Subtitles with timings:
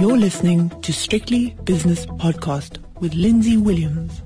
[0.00, 4.22] You're listening to Strictly Business Podcast with Lindsay Williams.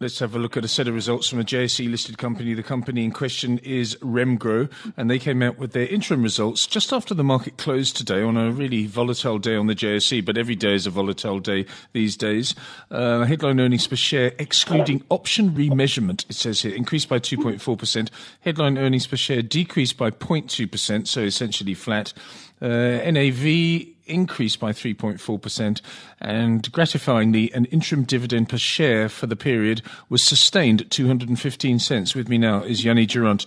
[0.00, 2.54] Let's have a look at a set of results from a JSE listed company.
[2.54, 6.90] The company in question is Remgro, and they came out with their interim results just
[6.90, 10.56] after the market closed today on a really volatile day on the JSE, but every
[10.56, 12.54] day is a volatile day these days.
[12.90, 18.08] Uh, headline earnings per share, excluding option remeasurement, it says here, increased by 2.4%.
[18.40, 22.14] Headline earnings per share decreased by 0.2%, so essentially flat.
[22.62, 25.80] Uh, NAV increased by 3.4%,
[26.20, 32.14] and gratifyingly, an interim dividend per share for the period was sustained at 215 cents.
[32.14, 33.46] With me now is Jannie Durand,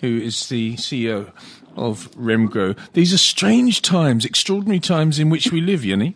[0.00, 1.32] who is the CEO
[1.76, 2.78] of Remgro.
[2.92, 6.14] These are strange times, extraordinary times in which we live, Jannie.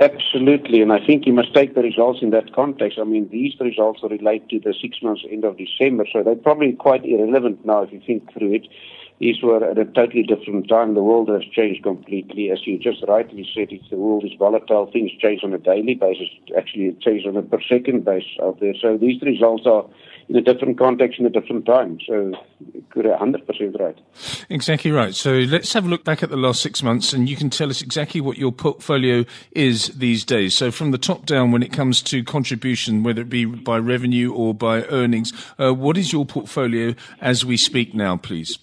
[0.00, 2.98] Absolutely, and I think you must take the results in that context.
[3.00, 6.72] I mean, these results relate to the six months end of December, so they're probably
[6.72, 8.68] quite irrelevant now if you think through it.
[9.18, 10.94] These were at a totally different time.
[10.94, 12.50] The world has changed completely.
[12.50, 14.90] As you just rightly said, it's, the world is volatile.
[14.92, 16.28] Things change on a daily basis.
[16.56, 18.74] Actually, it changes on a per second basis out there.
[18.80, 19.84] So these results are
[20.28, 21.98] in a different context in a different time.
[22.06, 22.32] So
[22.94, 23.98] you're 100% right.
[24.50, 25.14] Exactly right.
[25.14, 27.70] So let's have a look back at the last six months and you can tell
[27.70, 30.54] us exactly what your portfolio is these days.
[30.56, 34.32] So from the top down, when it comes to contribution, whether it be by revenue
[34.32, 38.58] or by earnings, uh, what is your portfolio as we speak now, please?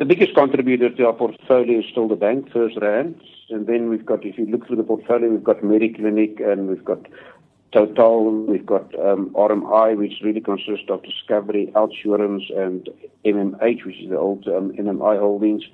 [0.00, 3.20] The biggest contributor to our portfolio is still the bank, FirstRand.
[3.50, 6.82] And then we've got, if you look through the portfolio, we've got Mediclinic and we've
[6.82, 7.06] got
[7.70, 12.88] Total, we've got um, RMI, which really consists of Discovery, Outsurance, and
[13.26, 15.64] MMH, which is the old um, MMI holdings.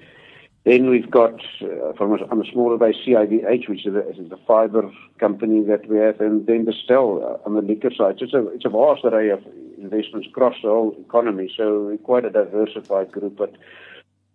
[0.64, 4.28] Then we've got, uh, from a, on a smaller base, CIVH, which is the, is
[4.28, 8.16] the fiber company that we have, and then Distell uh, on the liquor side.
[8.18, 9.44] So it's a, it's a vast array of
[9.78, 13.36] investments across the whole economy, so quite a diversified group.
[13.36, 13.54] But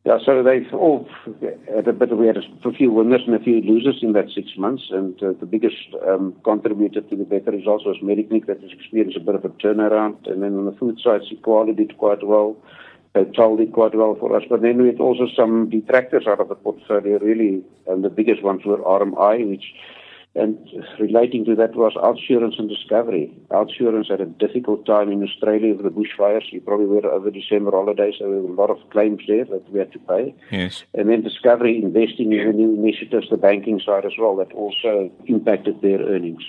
[0.03, 1.07] yeah, so they've all
[1.73, 4.29] had a bit of, we had a few winners and a few losers in that
[4.33, 5.75] six months, and uh, the biggest
[6.07, 8.47] um, contributor to the better results was Mediclinic.
[8.47, 11.75] That has experienced a bit of a turnaround, and then on the food side, Siqalo
[11.75, 12.57] did quite well,
[13.13, 16.47] Total did quite well for us, but then we had also some detractors out of
[16.47, 19.65] the portfolio, really, and the biggest ones were RMI, which
[20.33, 20.57] and
[20.97, 23.33] relating to that was Outsurance and Discovery.
[23.49, 26.51] Outsurance had a difficult time in Australia with the bushfires.
[26.51, 29.69] You probably were over December holidays, so there were a lot of claims there that
[29.69, 30.33] we had to pay.
[30.49, 30.83] Yes.
[30.93, 35.11] And then Discovery investing in the new initiatives, the banking side as well, that also
[35.25, 36.43] impacted their earnings.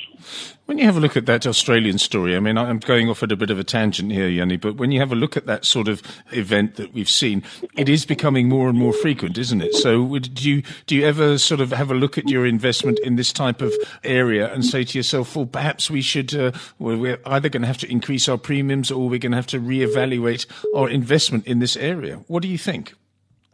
[0.66, 3.32] When you have a look at that Australian story, I mean, I'm going off at
[3.32, 5.64] a bit of a tangent here, Jannie, but when you have a look at that
[5.64, 7.42] sort of event that we've seen,
[7.76, 9.74] it is becoming more and more frequent, isn't it?
[9.74, 13.16] So do you, do you ever sort of have a look at your investment in
[13.16, 13.74] this type of
[14.04, 17.66] area and say to yourself, well, perhaps we should, uh, well, we're either going to
[17.66, 20.46] have to increase our premiums or we're going to have to reevaluate
[20.76, 22.16] our investment in this area?
[22.28, 22.94] What do you think?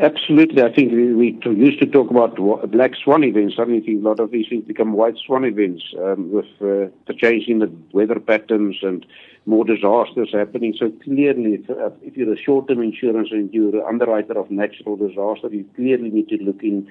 [0.01, 0.63] Absolutely.
[0.63, 2.37] I think we, used to talk about
[2.71, 3.57] black swan events.
[3.57, 7.49] Suddenly, a lot of these things become white swan events um, with uh, the change
[7.49, 9.05] in the weather patterns and
[9.47, 10.73] more disasters happening.
[10.79, 14.95] So clearly, if, uh, if you're a short-term insurance and you're an underwriter of natural
[14.95, 16.87] disaster, you clearly need to look in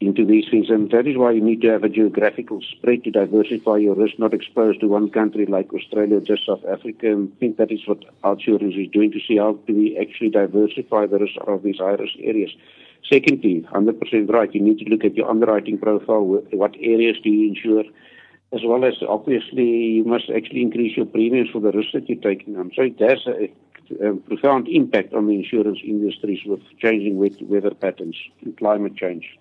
[0.00, 0.70] into these things.
[0.70, 4.18] And that is why you need to have a geographical spread to diversify your risk,
[4.18, 7.12] not exposed to one country like Australia just South Africa.
[7.12, 9.98] And I think that is what our Outsurance is doing to see how do we
[9.98, 12.50] actually diversify the risk of these high risk areas.
[13.10, 16.22] Secondly, 100% right, you need to look at your underwriting profile.
[16.22, 17.84] What areas do you insure?
[18.52, 22.20] As well as obviously, you must actually increase your premiums for the risk that you're
[22.20, 22.72] taking on.
[22.74, 28.16] So it has a, a profound impact on the insurance industries with changing weather patterns
[28.42, 29.36] and climate change.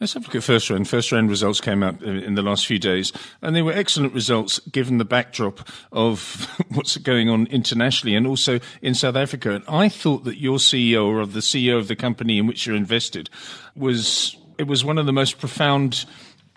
[0.00, 0.86] Let's have a look at FirstRand.
[0.86, 4.60] First round results came out in the last few days, and they were excellent results
[4.70, 9.54] given the backdrop of what's going on internationally and also in South Africa.
[9.54, 12.76] And I thought that your CEO or the CEO of the company in which you're
[12.76, 13.28] invested
[13.74, 16.04] was it was one of the most profound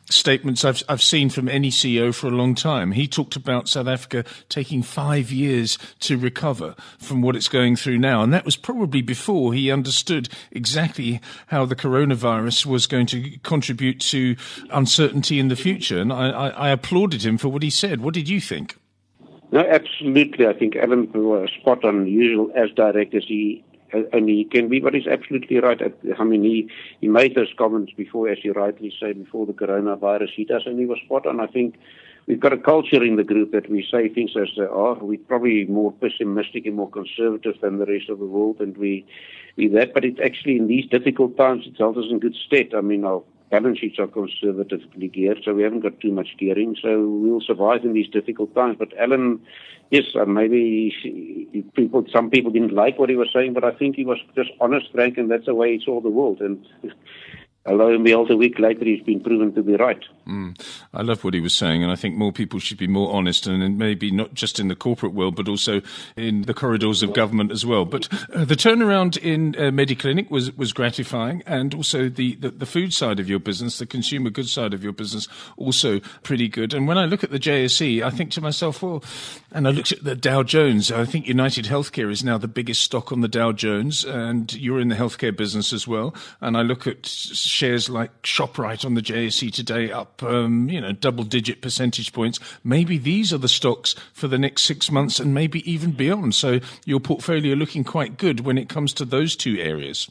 [0.09, 2.91] statements I've, I've seen from any CEO for a long time.
[2.91, 7.97] He talked about South Africa taking five years to recover from what it's going through
[7.97, 8.23] now.
[8.23, 13.99] And that was probably before he understood exactly how the coronavirus was going to contribute
[14.01, 14.35] to
[14.71, 15.99] uncertainty in the future.
[15.99, 18.01] And I, I, I applauded him for what he said.
[18.01, 18.77] What did you think?
[19.51, 20.47] No, absolutely.
[20.47, 24.79] I think Alan was spot on, usual as direct as he and he can be,
[24.79, 25.81] but he's absolutely right.
[26.17, 30.29] I mean, he, he made those comments before, as you rightly say, before the coronavirus
[30.35, 31.39] hit us, and he was spot on.
[31.39, 31.75] I think
[32.27, 34.95] we've got a culture in the group that we say things as they are.
[34.95, 39.05] We're probably more pessimistic and more conservative than the rest of the world, and we
[39.57, 39.93] we that.
[39.93, 42.73] But it's actually in these difficult times, it's held us in good stead.
[42.75, 46.75] I mean, our balance sheets are conservatively geared, so we haven't got too much gearing.
[46.81, 48.77] So we'll survive in these difficult times.
[48.79, 49.41] But Alan,
[49.91, 53.97] yes, uh, maybe people, some people didn't like what he was saying, but I think
[53.97, 56.39] he was just honest, frank, and that's the way he saw the world.
[56.41, 56.65] And
[57.69, 60.03] lo and behold, a week later, he's been proven to be right.
[60.27, 60.59] Mm.
[60.93, 63.45] I love what he was saying, and I think more people should be more honest,
[63.45, 65.81] and maybe not just in the corporate world, but also
[66.15, 67.85] in the corridors of government as well.
[67.85, 72.65] But uh, the turnaround in uh, Mediclinic was was gratifying, and also the, the, the
[72.65, 76.73] food side of your business, the consumer goods side of your business, also pretty good.
[76.73, 79.03] And when I look at the JSE, I think to myself, well,
[79.51, 80.91] and I looked at the Dow Jones.
[80.91, 84.79] I think United Healthcare is now the biggest stock on the Dow Jones, and you're
[84.79, 86.15] in the healthcare business as well.
[86.39, 87.05] And I look at
[87.51, 92.39] shares like Shoprite on the JSE today up, um, you know, double digit percentage points.
[92.63, 96.33] Maybe these are the stocks for the next six months and maybe even beyond.
[96.33, 100.09] So your portfolio looking quite good when it comes to those two areas.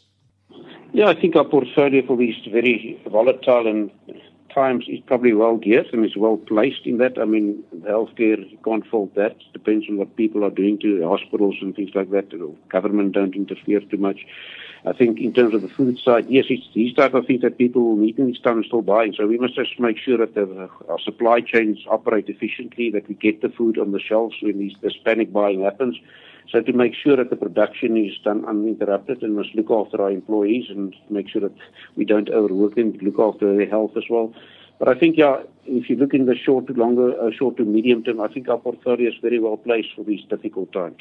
[0.92, 3.90] Yeah, I think our portfolio for these very volatile and
[4.54, 7.18] times is probably well geared and is well placed in that.
[7.18, 9.32] I mean, healthcare, you can't fault that.
[9.32, 12.30] It Depends on what people are doing to hospitals and things like that.
[12.30, 14.26] The government don't interfere too much.
[14.86, 17.58] I think in terms of the food side, yes, it's these type of things that
[17.58, 19.12] people will need in this time and still buying.
[19.12, 23.14] So we must just make sure that the, our supply chains operate efficiently, that we
[23.14, 25.98] get the food on the shelves when these, this panic buying happens.
[26.50, 30.10] So to make sure that the production is done uninterrupted and must look after our
[30.10, 31.54] employees and make sure that
[31.96, 34.34] we don't overwork them, look after their health as well.
[34.80, 37.64] But I think, yeah, if you look in the short to longer, uh, short to
[37.66, 40.96] medium term, I think our portfolio is very well placed for these difficult times.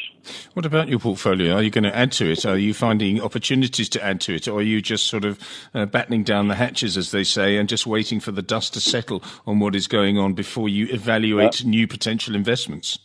[0.54, 1.56] What about your portfolio?
[1.56, 2.46] Are you going to add to it?
[2.46, 5.40] Are you finding opportunities to add to it, or are you just sort of
[5.74, 8.82] uh, battening down the hatches, as they say, and just waiting for the dust to
[8.82, 13.00] settle on what is going on before you evaluate new potential investments?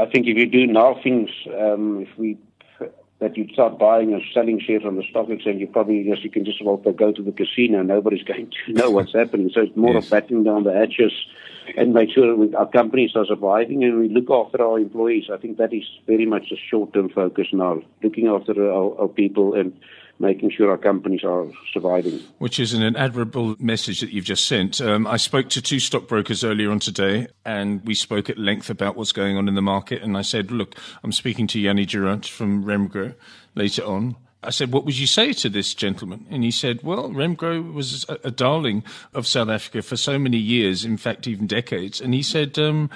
[0.00, 2.38] I think if you do now things, um, if we
[3.20, 6.30] that you start buying and selling shares on the stock exchange, you probably just you
[6.30, 7.82] can just about go to the casino.
[7.82, 9.50] Nobody's going to know what's happening.
[9.54, 10.04] So it's more yes.
[10.04, 11.12] of batting down the hatches
[11.76, 15.24] and make sure we, our companies are surviving and we look after our employees.
[15.32, 19.54] I think that is very much a short-term focus now, looking after our, our people
[19.54, 19.78] and
[20.20, 22.20] making sure our companies are surviving.
[22.38, 24.80] Which is an admirable message that you've just sent.
[24.80, 28.96] Um, I spoke to two stockbrokers earlier on today, and we spoke at length about
[28.96, 30.02] what's going on in the market.
[30.02, 33.14] And I said, look, I'm speaking to Jannie Durand from Remgro
[33.54, 34.16] later on.
[34.42, 36.26] I said, what would you say to this gentleman?
[36.30, 40.84] And he said, well, Remgro was a, darling of South Africa for so many years,
[40.84, 42.00] in fact, even decades.
[42.00, 42.88] And he said, um,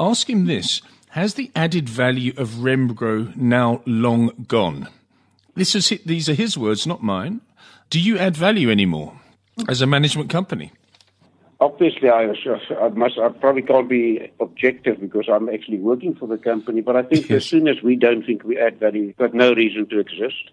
[0.00, 0.82] ask him this.
[1.10, 4.88] Has the added value of Remgro now long gone?
[5.60, 7.42] This is these are his words, not mine.
[7.90, 9.20] Do you add value anymore
[9.68, 10.72] as a management company?
[11.60, 12.32] Obviously, I,
[12.80, 13.18] I must.
[13.18, 16.80] I probably can't be objective because I'm actually working for the company.
[16.80, 17.42] But I think yes.
[17.42, 20.50] as soon as we don't think we add value, we've got no reason to exist.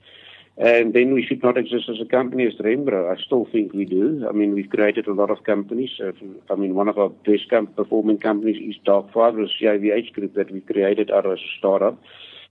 [0.57, 3.09] And then we should not exist as a company as Remgro.
[3.09, 4.27] I still think we do.
[4.27, 5.92] I mean, we've created a lot of companies.
[6.04, 6.12] Uh,
[6.51, 10.51] I mean, one of our best performing companies is Dark Fiber, the CIVH group that
[10.51, 11.98] we created out of a startup.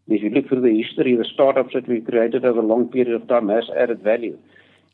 [0.09, 3.21] If you look through the history, the startups that we've created over a long period
[3.21, 4.39] of time has added value.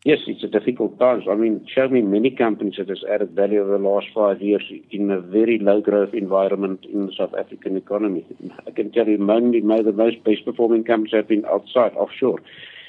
[0.04, 1.24] Yes, it's a difficult times.
[1.30, 4.64] I mean, show me many companies that has added value over the last five years
[4.90, 8.26] in a very low growth environment in the South African economy.
[8.66, 12.40] I can tell you, mainly the most best performing companies have been outside, offshore.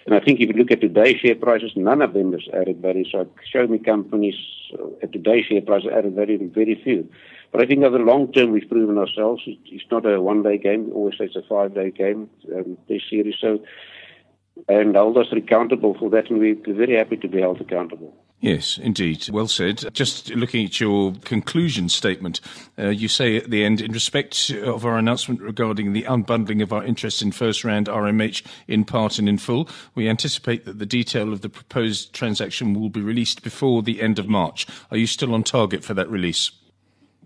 [0.05, 2.81] And I think if you look at today's share prices, none of them has added
[2.81, 3.05] value.
[3.09, 4.35] So show me companies
[4.73, 7.07] uh, at today's share price added value, very few.
[7.53, 9.43] But I think over the long term, we've proven ourselves.
[9.45, 10.91] It's not a one-day game.
[10.91, 13.35] Always say it's a five-day game, um, this series.
[13.39, 13.63] So,
[14.67, 18.11] and hold us accountable for that, and we're very happy to be held accountable.
[18.39, 19.29] Yes, indeed.
[19.29, 19.93] Well said.
[19.93, 22.41] Just looking at your conclusion statement,
[22.77, 26.73] uh, you say at the end, in respect of our announcement regarding the unbundling of
[26.73, 31.31] our interest in FirstRand RMH in part and in full, we anticipate that the detail
[31.31, 34.65] of the proposed transaction will be released before the end of March.
[34.89, 36.51] Are you still on target for that release?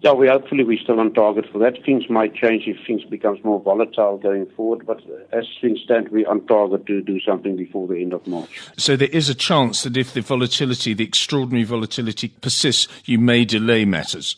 [0.01, 1.83] Yeah, we hopefully we're still on target for that.
[1.83, 6.09] Things might change if things becomes more volatile going forward, but uh, as things stand,
[6.09, 8.61] we're on target to do something before the end of March.
[8.77, 13.43] So there is a chance that if the volatility, the extraordinary volatility persists, you may
[13.43, 14.35] delay matters.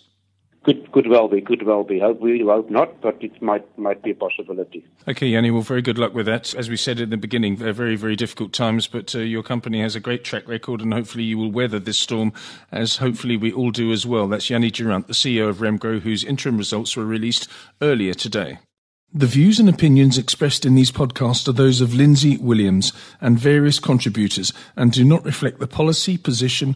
[0.70, 2.00] Could could well be, could well be.
[2.00, 4.86] Hope we hope not, but it might might be a possibility.
[5.08, 5.50] Okay, Jannie.
[5.50, 6.54] Well, very good luck with that.
[6.54, 9.96] As we said in the beginning, very very difficult times, but uh, your company has
[9.96, 12.34] a great track record, and hopefully you will weather this storm,
[12.72, 14.28] as hopefully we all do as well.
[14.28, 17.48] That's Jannie Durand, the CEO of Remgro, whose interim results were released
[17.82, 18.60] earlier today.
[19.12, 23.80] The views and opinions expressed in these podcasts are those of Lindsay Williams and various
[23.80, 26.76] contributors and do not reflect the policy, position,